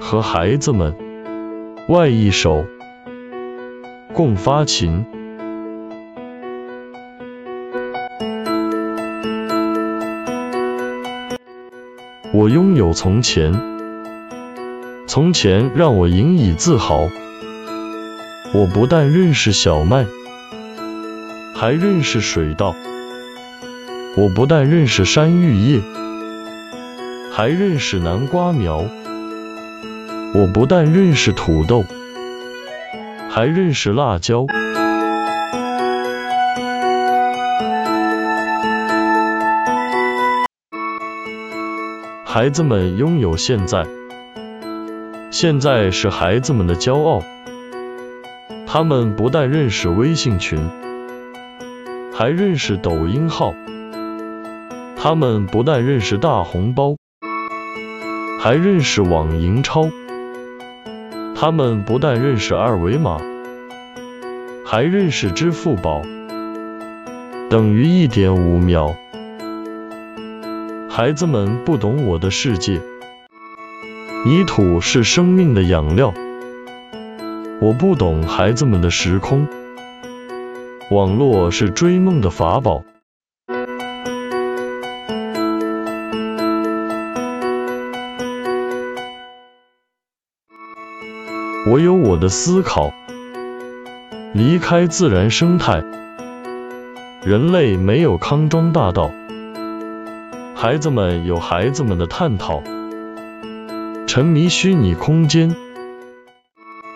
[0.00, 0.96] 和孩子们，
[1.86, 2.64] 外一首，
[4.12, 5.06] 共发情。
[12.32, 13.52] 我拥有从前，
[15.06, 17.08] 从前让我引以自豪。
[18.52, 20.06] 我不但认识小麦，
[21.54, 22.74] 还认识水稻；
[24.16, 25.80] 我不但认识山芋叶，
[27.30, 28.82] 还认识南瓜苗；
[30.36, 31.84] 我不但认识土豆，
[33.30, 34.46] 还认识辣椒。
[42.24, 43.86] 孩子们拥有现在，
[45.30, 47.22] 现在是孩子们的骄傲。
[48.66, 50.58] 他们不但认识微信群，
[52.12, 53.54] 还认识抖音号；
[54.96, 56.96] 他们不但认识大红包，
[58.40, 59.82] 还认识网银超；
[61.36, 63.20] 他们不但认识二维码，
[64.64, 66.00] 还认识支付宝，
[67.50, 68.94] 等于一点五秒。
[70.88, 72.80] 孩子们不懂我的世界，
[74.24, 76.14] 泥土是生命的养料。
[77.60, 79.48] 我不懂孩子们的时空，
[80.92, 82.84] 网络是追梦的法宝。
[91.66, 92.92] 我有我的思考，
[94.34, 95.82] 离开自然生态，
[97.24, 99.10] 人类没有康庄大道。
[100.54, 102.62] 孩子们有孩子们的探讨，
[104.06, 105.56] 沉迷虚拟空间，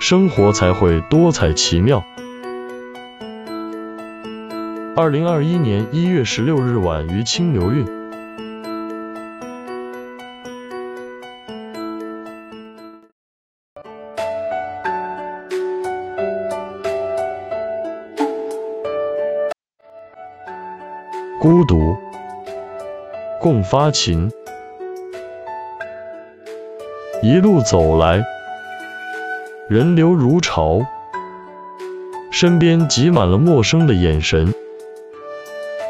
[0.00, 2.04] 生活才会多彩奇妙。
[4.96, 7.95] 二零二一年一月十六日晚于清流运。
[21.38, 21.96] 孤独。
[23.40, 24.32] 共发情，
[27.22, 28.24] 一路走来，
[29.68, 30.80] 人流如潮，
[32.30, 34.54] 身边挤满了陌生的眼神，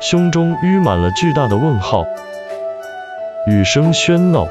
[0.00, 2.04] 胸中淤满了巨大的问号。
[3.46, 4.46] 雨声喧闹，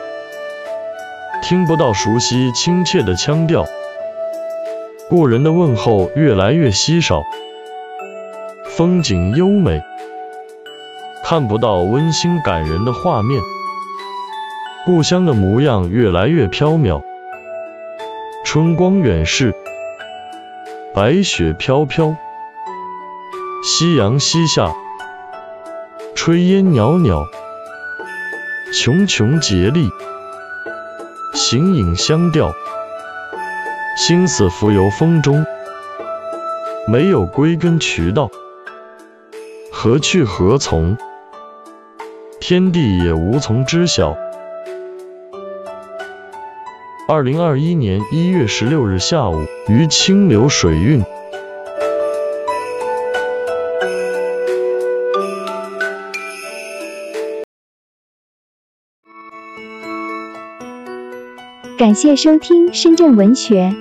[1.44, 3.66] 听不到熟悉亲切的腔调，
[5.08, 7.22] 故人的问候越来越稀少，
[8.66, 9.82] 风景优美。
[11.30, 13.40] 看不到温馨感人的画面，
[14.84, 17.04] 故乡的模样越来越飘渺。
[18.44, 19.54] 春光远逝，
[20.92, 22.16] 白雪飘飘，
[23.64, 24.74] 夕阳西下，
[26.16, 27.28] 炊烟袅袅，
[28.74, 29.88] 茕茕孑立，
[31.36, 32.52] 形影相吊，
[33.96, 35.46] 心思浮游风中，
[36.88, 38.32] 没有归根渠道，
[39.72, 40.98] 何去何从？
[42.50, 44.18] 天地也无从知晓。
[47.08, 51.04] 二零二一年一月十六日下午，于清流水韵。
[61.78, 63.72] 感谢收听深圳文学。